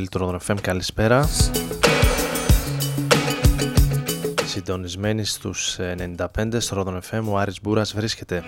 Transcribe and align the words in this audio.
Φίλοι 0.00 0.12
του 0.12 0.18
Ρόδον 0.18 0.40
FM, 0.46 0.60
καλησπέρα. 0.60 1.28
Συντονισμένοι 4.44 5.24
στους 5.24 5.78
95 6.36 6.56
στο 6.58 6.74
Ρόδον 6.74 7.00
FM, 7.10 7.22
ο 7.24 7.38
Άρης 7.38 7.60
Μπούρας 7.62 7.94
βρίσκεται 7.94 8.44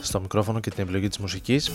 στο 0.00 0.20
μικρόφωνο 0.20 0.60
και 0.60 0.70
την 0.70 0.82
επιλογή 0.82 1.08
της 1.08 1.18
μουσικής. 1.18 1.70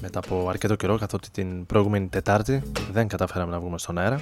Μετά 0.00 0.18
από 0.18 0.48
αρκετό 0.48 0.74
καιρό, 0.74 0.98
καθότι 0.98 1.30
την 1.30 1.66
προηγούμενη 1.66 2.08
Τετάρτη 2.08 2.62
δεν 2.92 3.08
καταφέραμε 3.08 3.50
να 3.50 3.60
βγούμε 3.60 3.78
στον 3.78 3.98
αέρα 3.98 4.20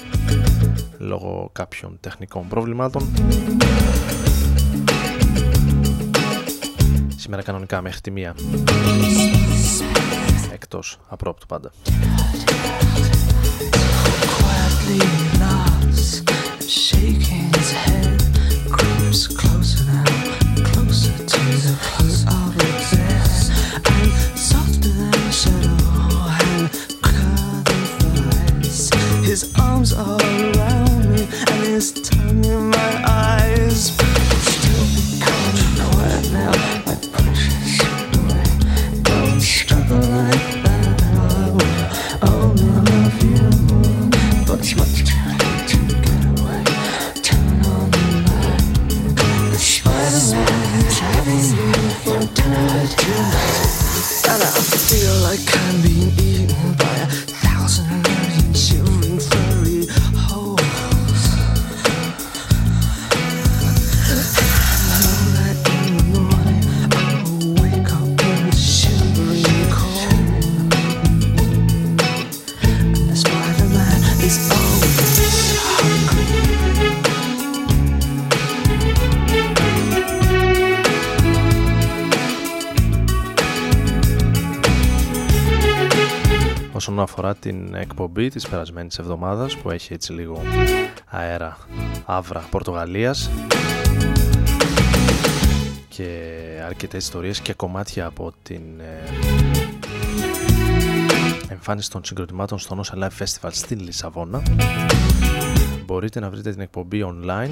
λόγω 0.99 1.50
κάποιων 1.52 1.97
τεχνικών 2.00 2.49
προβλημάτων. 2.49 3.08
σήμερα 7.17 7.43
κανονικά 7.43 7.82
μέχρι 7.82 8.00
τη 8.00 8.11
μία. 8.11 8.35
Εκτός 10.70 10.98
απρόπτου 11.08 11.46
πάντα. 11.46 11.72
shaking 16.68 17.48
his 17.58 17.72
head, 17.72 18.22
creeps 18.76 19.22
closer 19.28 19.84
now, 19.86 20.04
closer 20.70 21.16
to 21.32 21.49
εκπομπή 88.02 88.29
της 88.29 88.49
περασμένης 88.49 88.99
εβδομάδας 88.99 89.56
που 89.56 89.70
έχει 89.70 89.93
έτσι 89.93 90.12
λίγο 90.12 90.43
αέρα 91.06 91.58
άβρα 92.05 92.44
Πορτογαλίας. 92.50 93.31
Και 95.88 96.41
αρκετές 96.67 97.02
ιστορίες 97.02 97.41
και 97.41 97.52
κομμάτια 97.52 98.06
από 98.06 98.32
την 98.43 98.62
ε, 98.81 99.05
εμφάνιση 101.49 101.91
των 101.91 102.05
συγκροτημάτων 102.05 102.58
στο 102.58 102.81
Nosa 102.81 102.99
Live 103.02 103.25
Festival 103.25 103.50
στην 103.50 103.81
Λισαβόνα. 103.81 104.43
Μπορείτε 105.85 106.20
να 106.20 106.31
βρείτε 106.31 106.50
την 106.50 106.61
εκπομπή 106.61 107.05
online 107.06 107.50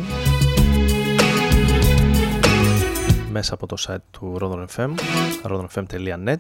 μέσα 3.30 3.54
από 3.54 3.66
το 3.66 3.76
site 3.88 4.02
του 4.10 4.36
Rodon 4.40 4.64
FM 4.76 4.94
rodonfm.net 5.42 6.38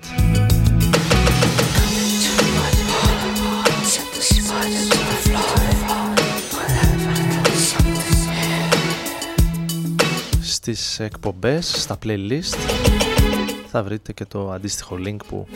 στις 10.74 11.00
εκπομπές, 11.00 11.82
στα 11.82 11.98
playlist. 12.04 12.56
Θα 13.66 13.82
βρείτε 13.82 14.12
και 14.12 14.24
το 14.24 14.50
αντίστοιχο 14.50 14.96
link 15.04 15.16
που 15.28 15.46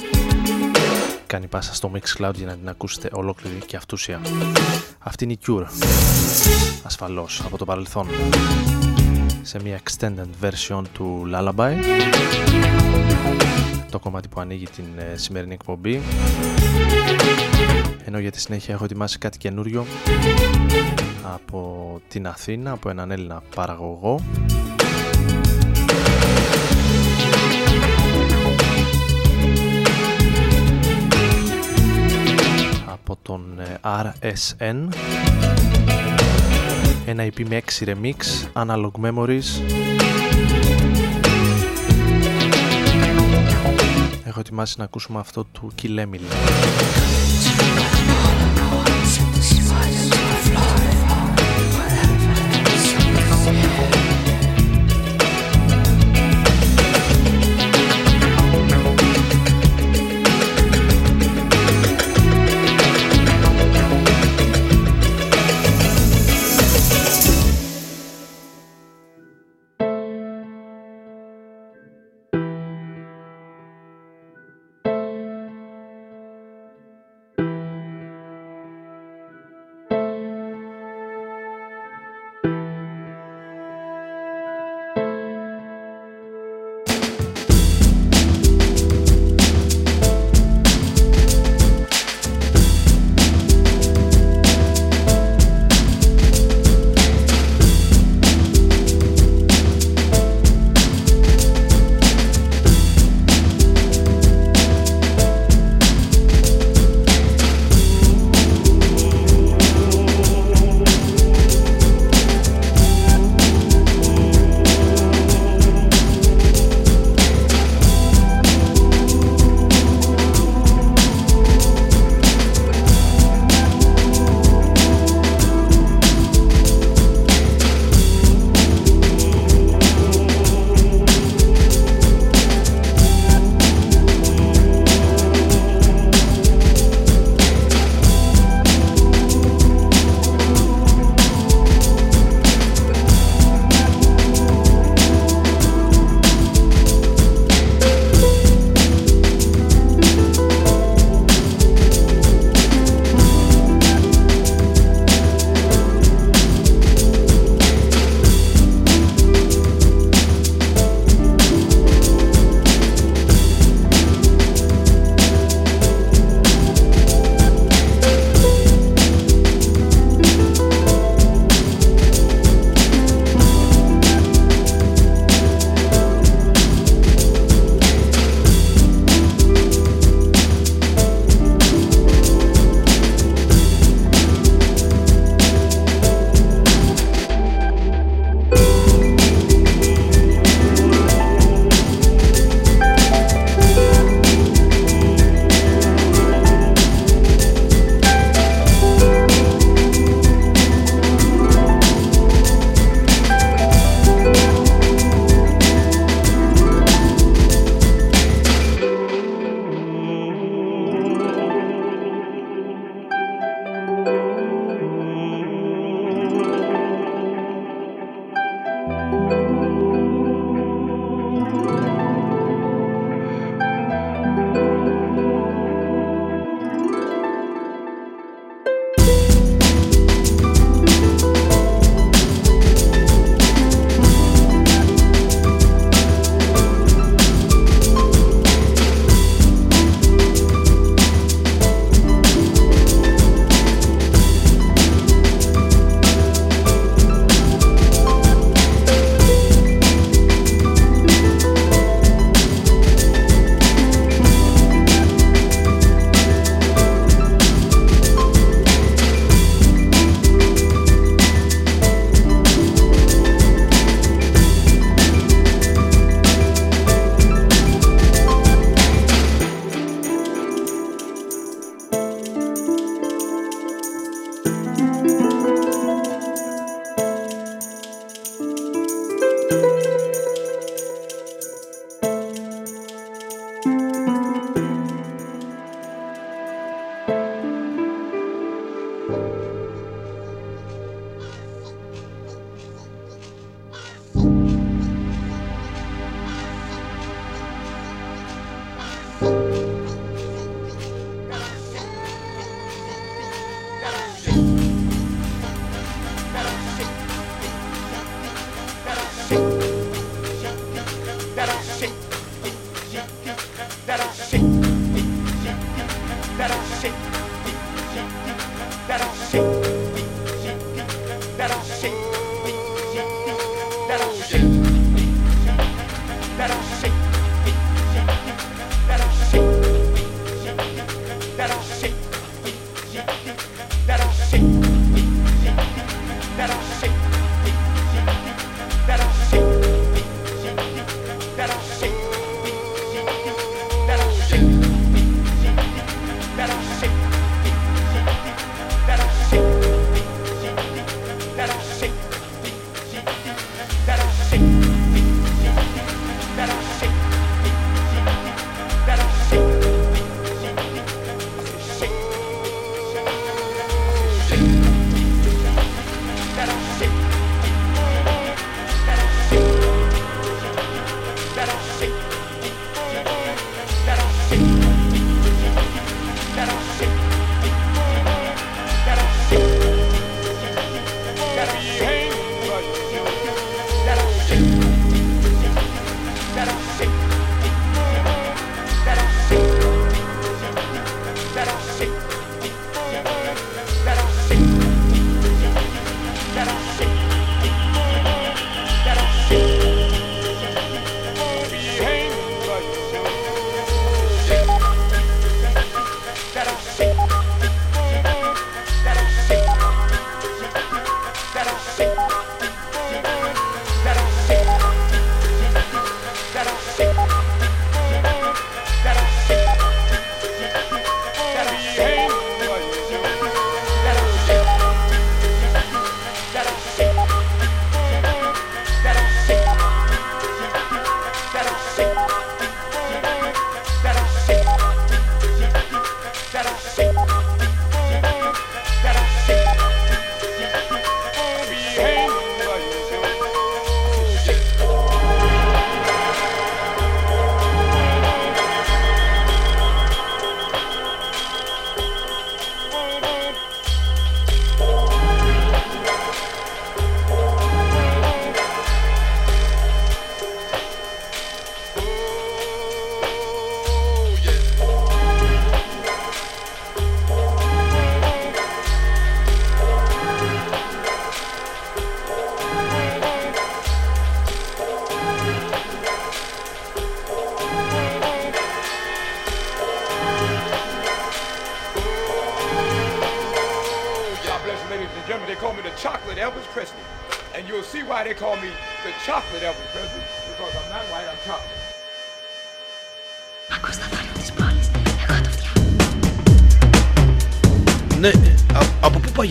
κάνει 1.26 1.46
πάσα 1.46 1.74
στο 1.74 1.90
Mixcloud 1.94 2.34
για 2.34 2.46
να 2.46 2.56
την 2.56 2.68
ακούσετε 2.68 3.08
ολόκληρη 3.12 3.58
και 3.66 3.76
αυτούσια. 3.76 4.20
Αυτή 4.98 5.24
είναι 5.24 5.32
η 5.32 5.38
Cure, 5.46 5.64
ασφαλώς 6.82 7.42
από 7.44 7.58
το 7.58 7.64
παρελθόν, 7.64 8.08
σε 9.42 9.62
μια 9.62 9.80
extended 9.82 10.46
version 10.46 10.82
του 10.92 11.30
Lullaby, 11.34 11.72
το 13.90 13.98
κομμάτι 13.98 14.28
που 14.28 14.40
ανοίγει 14.40 14.66
την 14.68 14.86
ε, 14.96 15.16
σημερινή 15.16 15.54
εκπομπή. 15.54 16.00
Ενώ 18.04 18.18
για 18.18 18.30
τη 18.30 18.40
συνέχεια 18.40 18.74
έχω 18.74 18.84
ετοιμάσει 18.84 19.18
κάτι 19.18 19.38
καινούριο 19.38 19.86
από 21.34 22.00
την 22.08 22.26
Αθήνα, 22.26 22.72
από 22.72 22.88
έναν 22.88 23.10
Έλληνα 23.10 23.42
παραγωγό 23.54 24.20
από 32.92 33.18
τον 33.22 33.60
ε, 33.60 33.80
RSN 33.82 34.88
ένα 37.06 37.24
EP 37.24 37.48
με 37.48 37.62
6 37.78 37.84
remix 37.84 38.14
Analog 38.52 38.90
Memories. 39.04 39.62
Έχω 44.24 44.40
ετοιμάσει 44.40 44.74
να 44.78 44.84
ακούσουμε 44.84 45.18
αυτό 45.18 45.44
του 45.44 45.72
Kill 45.82 45.98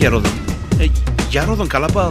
για 0.02 0.10
Ρόδον. 0.10 0.32
Ε, 0.78 0.86
για 1.30 1.44
Ρόδον 1.44 1.68
καλά 1.68 1.86
πάω. 1.86 2.08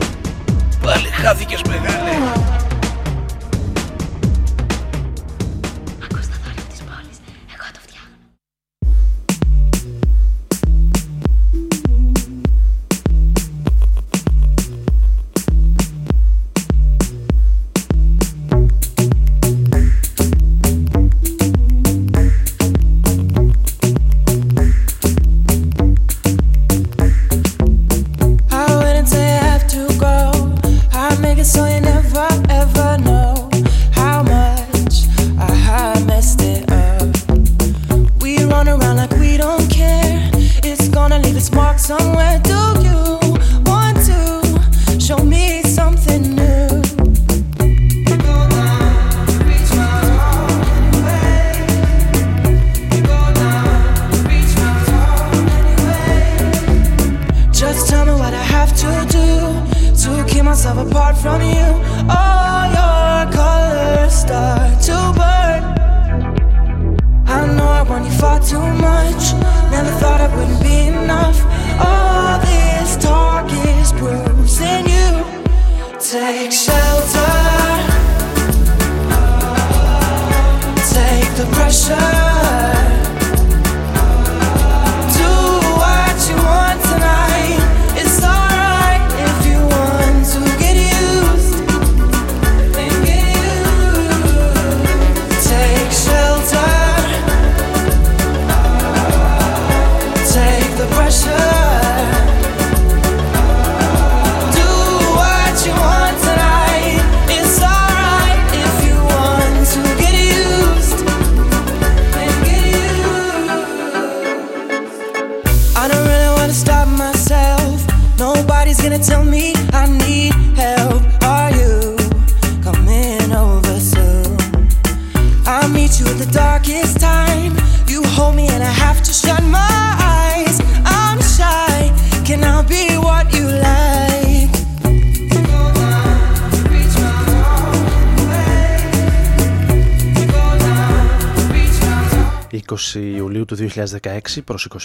20 142.71 142.93
Ιουλίου 143.15 143.45
του 143.45 143.57
2016 143.57 144.43
προς 144.45 144.67
21 144.73 144.77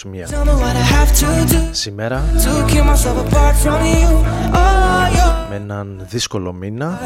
Σήμερα 1.71 2.23
Με 5.49 5.55
έναν 5.55 6.05
δύσκολο 6.09 6.53
μήνα 6.53 6.99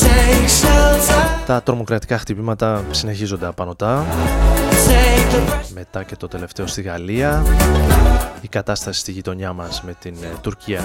take 0.00 0.66
shelter. 0.66 1.42
Τα 1.46 1.62
τρομοκρατικά 1.62 2.18
χτυπήματα 2.18 2.84
συνεχίζονται 2.90 3.46
απανωτά 3.46 4.06
Take 4.70 5.34
the 5.34 5.38
pressure. 5.38 5.72
μετά 5.74 6.02
και 6.02 6.16
το 6.16 6.28
τελευταίο 6.28 6.66
στη 6.66 6.82
Γαλλία 6.82 7.42
η 8.40 8.48
κατάσταση 8.48 9.00
στη 9.00 9.12
γειτονιά 9.12 9.52
μας 9.52 9.82
με 9.82 9.94
την 10.00 10.14
ε, 10.22 10.36
Τουρκία 10.40 10.80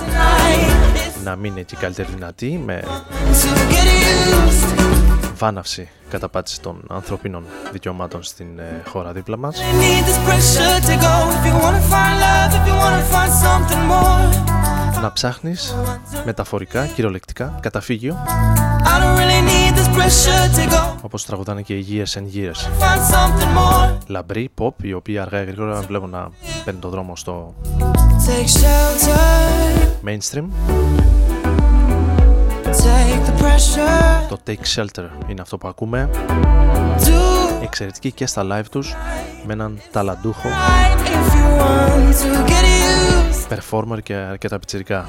να 1.24 1.36
μην 1.36 1.52
είναι 1.52 1.62
και 1.62 1.76
η 1.76 1.82
καλύτερη 1.82 2.08
δυνατή 2.14 2.62
με 2.66 2.84
To 2.84 3.48
get 3.72 3.88
used 4.34 5.07
βάναυση 5.38 5.90
καταπάτηση 6.10 6.62
των 6.62 6.84
ανθρωπίνων 6.90 7.44
δικαιωμάτων 7.72 8.24
στην 8.24 8.60
ε, 8.60 8.84
χώρα 8.88 9.12
δίπλα 9.12 9.38
μας. 9.38 9.62
Να 15.02 15.12
ψάχνεις 15.12 15.76
μεταφορικά, 16.26 16.86
κυριολεκτικά, 16.86 17.60
καταφύγιο 17.62 18.18
όπως 21.02 21.26
τραγουδάνε 21.26 21.62
και 21.62 21.74
οι 21.78 21.86
Years 21.90 22.18
and 22.18 22.38
Years. 22.38 22.70
Λαμπρή, 24.08 24.50
pop, 24.58 24.74
η 24.82 24.94
οποία 24.94 25.22
αργά 25.22 25.42
ή 25.42 25.46
γρήγορα 25.46 25.82
βλέπω 25.82 26.08
να 26.08 26.30
παίρνει 26.66 26.80
το 26.80 26.90
δρόμο 26.90 27.16
στο 27.16 27.54
mainstream 30.06 30.46
το 34.30 34.38
Take 34.48 34.76
Shelter 34.76 35.10
είναι 35.28 35.42
αυτό 35.42 35.58
που 35.58 35.68
ακούμε. 35.68 36.10
Do 37.00 37.38
εξαιρετική 37.64 38.12
και 38.12 38.26
στα 38.26 38.46
live 38.52 38.66
τους 38.72 38.96
με 39.46 39.54
έναν 39.54 39.80
ταλαντούχο. 39.92 40.50
Right 40.50 41.08
if 41.08 41.34
you 41.34 41.62
want 41.62 42.14
to 42.24 42.50
get 42.50 42.64
used. 42.64 43.58
performer 43.58 44.04
και 44.04 44.14
αρκετά 44.14 44.60
πιτσιρικά 44.60 45.06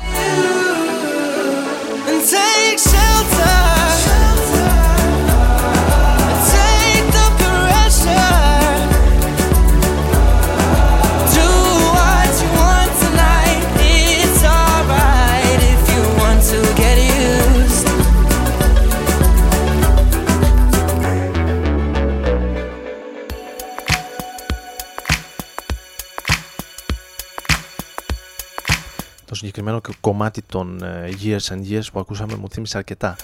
κομμάτι 30.00 30.42
των 30.42 30.82
ε, 30.82 31.10
Years 31.22 31.38
and 31.38 31.70
Years 31.70 31.86
που 31.92 32.00
ακούσαμε 32.00 32.36
μου 32.36 32.48
θύμισε 32.48 32.76
αρκετά 32.78 33.16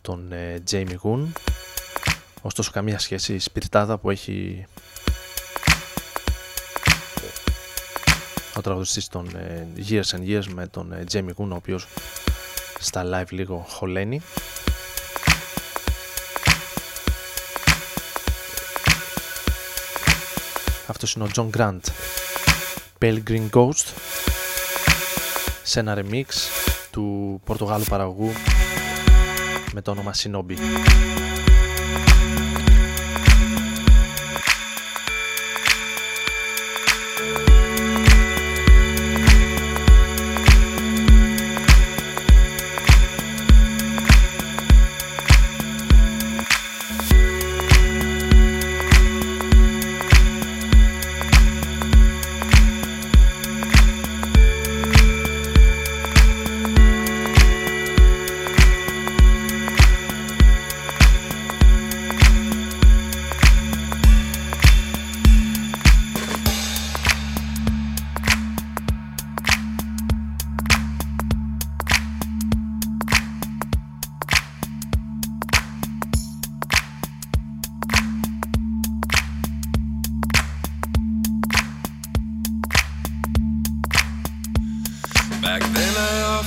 τον 0.00 0.32
ε, 0.32 0.62
Jamie 0.70 0.96
Goon. 1.02 1.26
Ωστόσο 2.42 2.70
καμία 2.70 2.98
σχέση 2.98 3.34
η 3.34 3.38
σπιρτάδα 3.38 3.98
που 3.98 4.10
έχει 4.10 4.66
ο 8.56 8.60
τραγουδιστής 8.60 9.08
των 9.08 9.28
ε, 9.36 9.66
Years 9.88 10.16
and 10.16 10.28
Years 10.28 10.44
με 10.54 10.66
τον 10.66 10.92
ε, 10.92 11.04
Jamie 11.12 11.34
Goon 11.36 11.48
ο 11.50 11.54
οποίος 11.54 11.86
στα 12.78 13.04
live 13.04 13.30
λίγο 13.30 13.64
χωλαίνει. 13.68 14.20
Αυτός 20.86 21.12
είναι 21.12 21.24
ο 21.24 21.28
John 21.34 21.50
Grant 21.56 21.80
Pale 22.98 23.22
Green 23.28 23.50
Ghost 23.50 23.86
σε 25.68 25.80
ένα 25.80 25.96
remix 25.98 26.24
του 26.90 27.40
Πορτογάλου 27.44 27.84
παραγωγού 27.84 28.32
με 29.72 29.80
το 29.80 29.90
όνομα 29.90 30.14
Shinobi. 30.14 30.56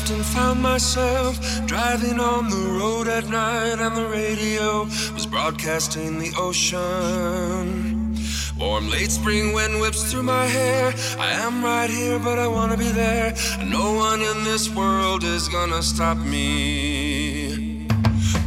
Often 0.10 0.24
found 0.24 0.60
myself 0.60 1.38
driving 1.68 2.20
on 2.20 2.50
the 2.50 2.80
road 2.80 3.08
at 3.08 3.28
night 3.28 3.78
and 3.80 3.96
the 3.96 4.08
radio 4.08 4.86
was 5.14 5.28
broadcasting 5.28 6.18
the 6.18 6.34
ocean. 6.36 8.16
Warm 8.58 8.90
late 8.90 9.12
spring 9.12 9.54
wind 9.54 9.80
whips 9.80 10.12
through 10.12 10.24
my 10.24 10.46
hair. 10.46 10.94
I 11.20 11.32
am 11.46 11.64
right 11.64 11.90
here, 11.90 12.18
but 12.18 12.40
I 12.40 12.48
wanna 12.48 12.76
be 12.76 12.90
there. 12.90 13.36
And 13.60 13.70
no 13.70 13.94
one 13.94 14.22
in 14.22 14.44
this 14.44 14.68
world 14.70 15.24
is 15.24 15.48
gonna 15.48 15.84
stop 15.84 16.18
me. 16.18 17.86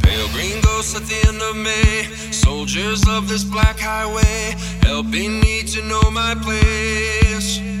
Pale 0.01 0.29
green 0.33 0.59
ghosts 0.63 0.95
at 0.97 1.03
the 1.03 1.27
end 1.29 1.41
of 1.41 1.55
May. 1.55 2.09
Soldiers 2.31 3.07
of 3.07 3.29
this 3.29 3.45
black 3.45 3.79
highway, 3.79 4.55
helping 4.81 5.39
me 5.39 5.63
to 5.63 5.81
know 5.87 6.11
my 6.11 6.35
place. 6.35 7.72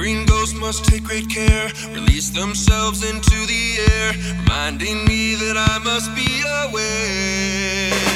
Green 0.00 0.24
ghosts 0.24 0.54
must 0.54 0.86
take 0.86 1.04
great 1.04 1.28
care, 1.28 1.70
release 1.92 2.30
themselves 2.30 3.04
into 3.04 3.36
the 3.46 3.76
air, 3.92 4.12
reminding 4.40 5.04
me 5.04 5.34
that 5.34 5.58
I 5.58 5.78
must 5.84 6.14
be 6.16 6.42
aware. 6.64 8.09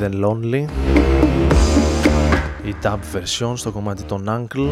The 0.00 0.24
Lonely. 0.24 0.64
Η 2.64 2.74
dub 2.82 2.98
version 3.14 3.52
στο 3.54 3.70
κομμάτι 3.70 4.02
των 4.02 4.24
Uncle 4.28 4.68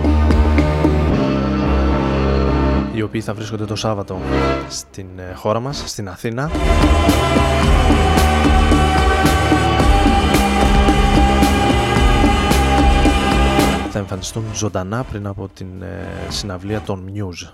οι 2.95 3.03
οποίοι 3.03 3.21
θα 3.21 3.35
βρίσκονται 3.35 3.65
το 3.65 3.77
Σάββατο 3.77 4.19
στην 4.69 5.07
ε, 5.17 5.35
χώρα 5.35 5.61
μας, 5.61 5.83
στην 5.87 6.09
Αθήνα. 6.09 6.51
Θα 13.91 13.99
εμφανιστούν 13.99 14.45
ζωντανά 14.55 15.05
πριν 15.05 15.27
από 15.27 15.49
την 15.55 15.83
ε, 15.83 16.07
συναυλία 16.29 16.81
των 16.81 17.13
Muse. 17.15 17.51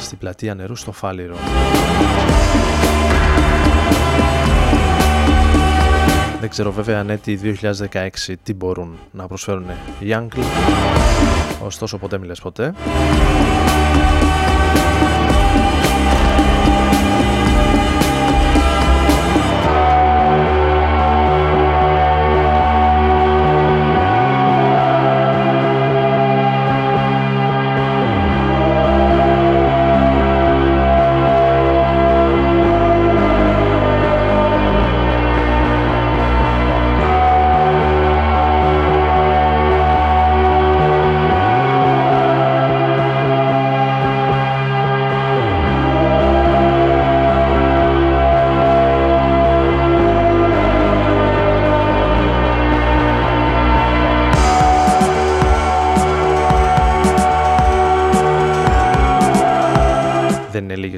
Στην 0.00 0.18
πλατεία 0.18 0.54
νερού 0.54 0.76
στο 0.76 0.92
Φάληρο. 0.92 1.36
Δεν 6.40 6.48
ξέρω 6.48 6.72
βέβαια 6.72 7.00
αν 7.00 7.10
έτη 7.10 7.56
2016 7.90 8.08
τι 8.42 8.54
μπορούν 8.54 8.98
να 9.10 9.26
προσφέρουν 9.26 9.66
οι 9.98 10.06
Uncle 10.10 10.42
Ωστόσο 11.64 11.98
ποτέ 11.98 12.18
μιλες 12.18 12.40
ποτέ 12.40 12.74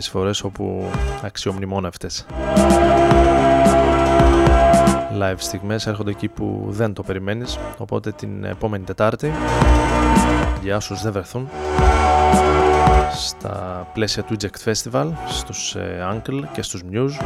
λίγες 0.08 0.22
φορές 0.22 0.42
όπου 0.42 0.90
αξιομνημόνευτες. 1.22 2.26
Live 5.20 5.36
στιγμές 5.36 5.86
έρχονται 5.86 6.10
εκεί 6.10 6.28
που 6.28 6.66
δεν 6.68 6.92
το 6.92 7.02
περιμένεις 7.02 7.58
οπότε 7.78 8.12
την 8.12 8.44
επόμενη 8.44 8.84
Τετάρτη 8.84 9.32
για 10.62 10.76
όσους 10.76 11.02
δεν 11.02 11.12
βρεθούν 11.12 11.48
στα 13.14 13.86
πλαίσια 13.92 14.22
του 14.22 14.36
Eject 14.40 14.72
Festival 14.72 15.06
στους 15.28 15.74
ε, 15.74 16.06
Uncle 16.12 16.42
και 16.52 16.62
στους 16.62 16.82
Muse. 16.92 17.22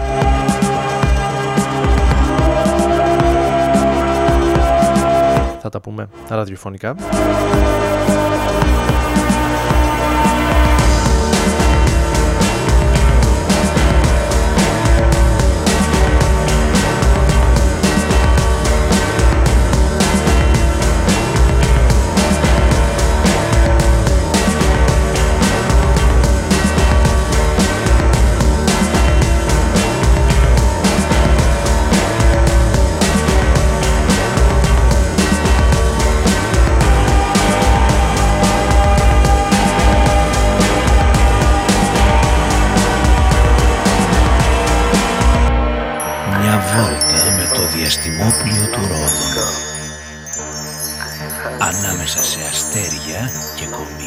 Θα 5.61 5.69
τα 5.69 5.81
πούμε 5.81 6.09
ραδιοφωνικά 6.29 6.95
αστέρια 52.75 53.31
και 53.57 53.67
κομμή. 53.67 54.02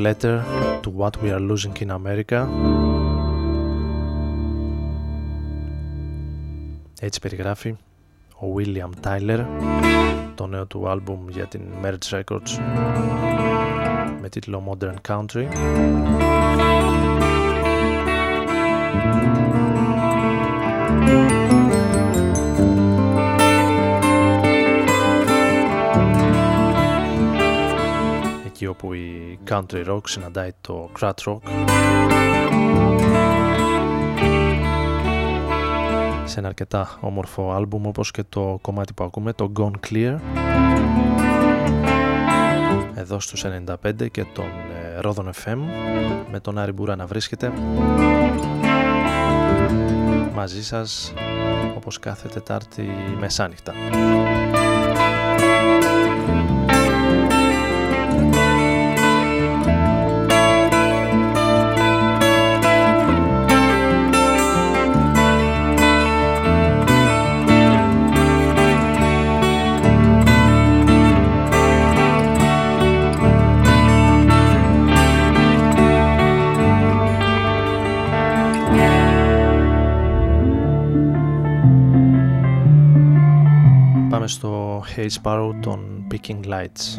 Love 0.00 0.08
letter 0.08 0.44
to 0.82 0.90
what 0.90 1.22
we 1.22 1.30
are 1.30 1.40
losing 1.40 1.76
in 1.80 1.90
America. 1.90 2.48
Έτσι 7.00 7.20
περιγράφει 7.20 7.76
ο 8.34 8.46
William 8.56 8.90
Tyler 9.06 9.44
το 10.34 10.46
νέο 10.46 10.66
του 10.66 10.88
άλμπουμ 10.88 11.28
για 11.28 11.46
την 11.46 11.60
Merge 11.82 12.20
Records 12.20 12.58
με 14.20 14.28
τίτλο 14.28 14.78
Modern 14.78 14.96
Country. 15.08 15.46
Country 29.50 29.86
rock 29.88 30.00
συναντάει 30.04 30.50
το 30.60 30.90
crowd 31.00 31.12
rock 31.24 31.38
σε 36.24 36.38
ένα 36.38 36.48
αρκετά 36.48 36.98
όμορφο 37.00 37.52
άλμπουμ 37.52 37.86
όπως 37.86 38.10
και 38.10 38.22
το 38.28 38.58
κομμάτι 38.62 38.92
που 38.92 39.04
ακούμε, 39.04 39.32
το 39.32 39.52
Gone 39.58 39.88
Clear. 39.90 40.18
Εδώ 42.94 43.20
στους 43.20 43.44
95 43.44 44.10
και 44.10 44.24
τον 44.24 44.44
ε, 44.44 45.00
Rodon 45.02 45.30
FM 45.44 45.58
με 46.30 46.40
τον 46.40 46.58
Άρη 46.58 46.72
Μπούρα 46.72 46.96
να 46.96 47.06
βρίσκεται. 47.06 47.52
Μαζί 50.34 50.64
σας 50.64 51.12
όπως 51.76 51.98
κάθε 51.98 52.28
Τετάρτη 52.28 52.90
μεσάνυχτα. 53.18 53.72
Hayes 84.90 85.18
Parrot 85.18 85.66
on 85.66 86.06
Picking 86.08 86.42
Lights. 86.42 86.98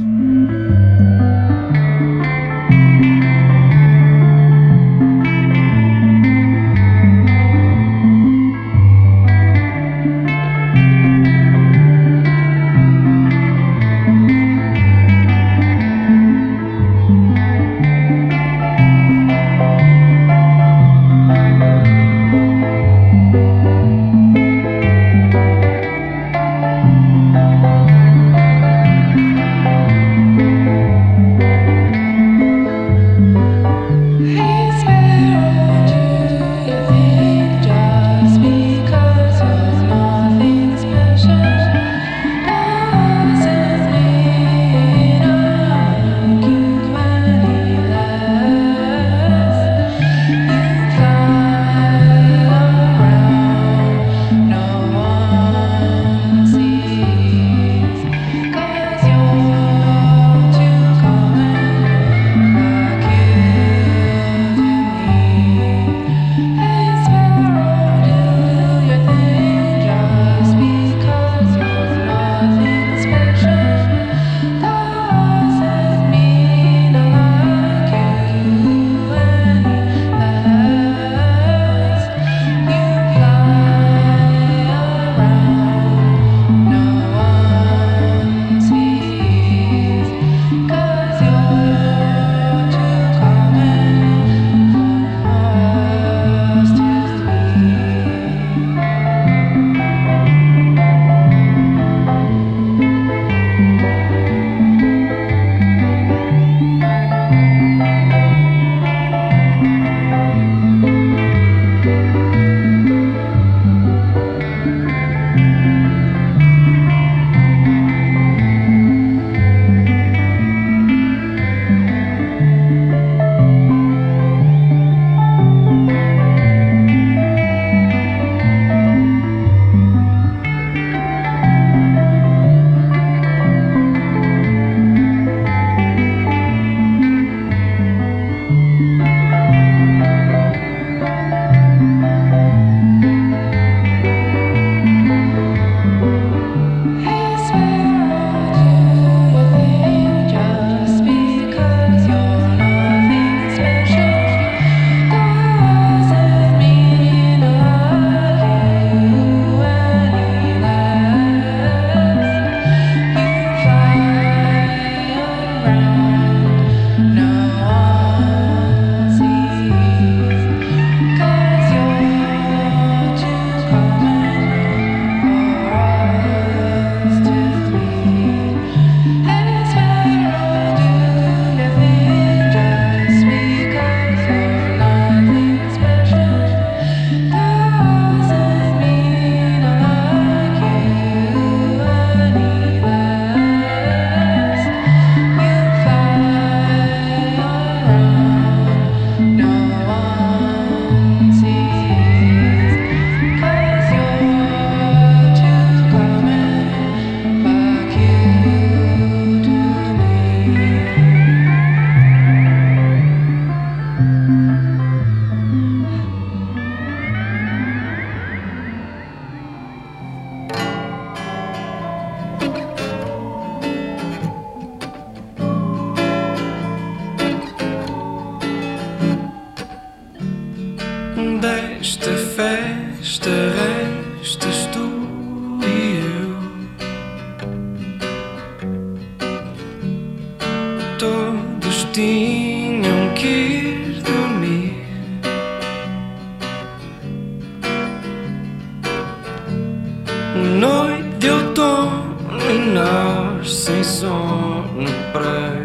Noite 250.33 251.17
de 251.19 251.29
outono 251.29 252.15
e 252.49 252.57
nós 252.73 253.53
sem 253.53 253.83
sono 253.83 254.85
para 255.11 255.60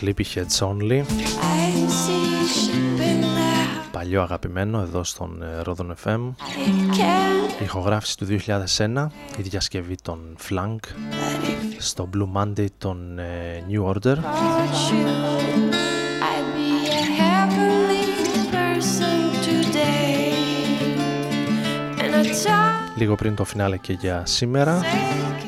Λίπηχετς, 0.00 0.62
Only 0.62 1.02
παλιό 4.00 4.22
αγαπημένο 4.22 4.80
εδώ 4.80 5.04
στον 5.04 5.42
ε, 5.42 5.62
Ρόδον 5.62 5.94
FM. 6.04 6.30
Ηχογράφηση 7.62 8.16
του 8.16 8.26
2001, 8.76 9.06
η 9.36 9.42
διασκευή 9.42 9.94
των 10.02 10.34
ΦΛΑΝΚ, 10.36 10.84
στο 11.78 12.08
Blue 12.14 12.40
Monday 12.40 12.66
των 12.78 13.18
ε, 13.18 13.64
New 13.70 13.94
Order. 13.94 14.16
Λίγο 22.96 23.14
πριν 23.14 23.34
το 23.34 23.44
φινάλε 23.44 23.76
και 23.76 23.92
για 23.92 24.22
σήμερα 24.26 24.80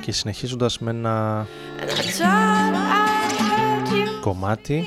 και 0.01 0.13
συνεχίζοντας 0.13 0.79
με 0.79 0.91
ένα 0.91 1.47
κομμάτι 4.23 4.85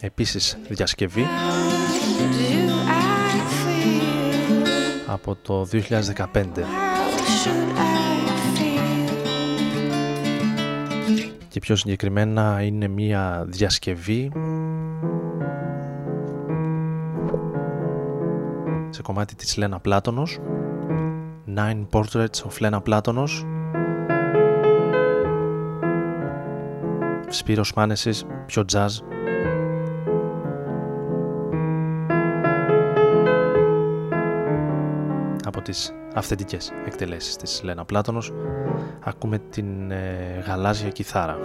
Επίσης 0.00 0.58
διασκευή 0.68 1.22
Do 1.22 2.70
I 2.88 3.40
feel? 3.62 4.08
από 5.06 5.36
το 5.42 5.68
2015 5.72 5.72
How 5.72 6.42
should 7.40 7.76
I 7.76 8.58
feel? 8.58 8.78
και 11.48 11.60
πιο 11.60 11.76
συγκεκριμένα 11.76 12.62
είναι 12.62 12.88
μία 12.88 13.44
διασκευή 13.48 14.32
σε 18.90 19.02
κομμάτι 19.02 19.34
της 19.34 19.56
Λένα 19.56 19.78
Πλάτωνος 19.80 20.38
Nine 21.56 21.86
Portraits 21.90 22.42
of 22.46 22.58
Λένα 22.60 22.80
Πλάτωνος 22.80 23.46
Σπύρος 27.28 27.72
Μάνεσης, 27.74 28.24
πιο 28.46 28.64
jazz 28.72 28.88
από 35.44 35.62
τις 35.62 35.92
αυθεντικές 36.14 36.72
εκτελέσεις 36.86 37.36
της 37.36 37.62
Λένα 37.62 37.84
Πλάτωνος 37.84 38.32
ακούμε 39.00 39.38
την 39.38 39.90
ε, 39.90 40.42
γαλάζια 40.46 40.88
κιθάρα. 40.88 41.38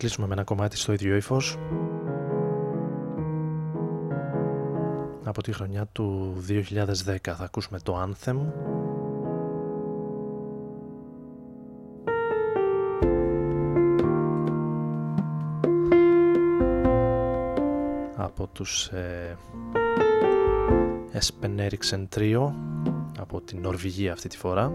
Κλείσουμε 0.00 0.26
με 0.26 0.32
ένα 0.32 0.44
κομμάτι 0.44 0.76
στο 0.76 0.92
ίδιο 0.92 1.16
ύφος. 1.16 1.58
Από 5.24 5.42
τη 5.42 5.52
χρονιά 5.52 5.86
του 5.92 6.34
2010 6.48 7.16
θα 7.22 7.44
ακούσουμε 7.44 7.78
το 7.78 8.02
Anthem. 8.02 8.36
Από 18.16 18.46
τους 18.52 18.86
ε, 18.86 19.36
Espen 21.12 21.68
Eriksen 21.68 22.06
Trio 22.16 22.52
από 23.18 23.40
την 23.40 23.60
Νορβηγία 23.60 24.12
αυτή 24.12 24.28
τη 24.28 24.36
φορά 24.36 24.72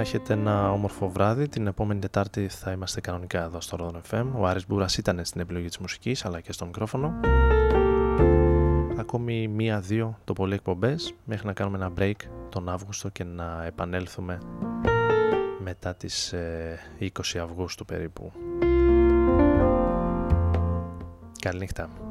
να 0.00 0.06
έχετε 0.06 0.32
ένα 0.32 0.72
όμορφο 0.72 1.08
βράδυ. 1.08 1.48
Την 1.48 1.66
επόμενη 1.66 2.00
Τετάρτη 2.00 2.48
θα 2.48 2.72
είμαστε 2.72 3.00
κανονικά 3.00 3.42
εδώ 3.42 3.60
στο 3.60 3.76
Rodon 3.80 4.14
FM. 4.14 4.26
Ο 4.36 4.46
Άρης 4.46 4.66
Μπούρας 4.66 4.96
ήταν 4.96 5.24
στην 5.24 5.40
επιλογή 5.40 5.66
της 5.66 5.78
μουσικής 5.78 6.24
αλλά 6.24 6.40
και 6.40 6.52
στο 6.52 6.66
μικρόφωνο. 6.66 7.12
Ακόμη 8.96 9.48
μία-δύο 9.48 10.18
το 10.24 10.32
πολύ 10.32 10.54
εκπομπές 10.54 11.14
μέχρι 11.24 11.46
να 11.46 11.52
κάνουμε 11.52 11.76
ένα 11.76 11.92
break 11.98 12.28
τον 12.48 12.68
Αύγουστο 12.68 13.08
και 13.08 13.24
να 13.24 13.64
επανέλθουμε 13.64 14.38
μετά 15.62 15.94
τις 15.94 16.34
20 17.00 17.08
Αυγούστου 17.42 17.84
περίπου. 17.84 18.32
Καληνύχτα. 21.40 22.09